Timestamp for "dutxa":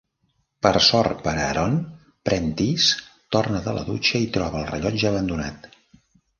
3.93-4.25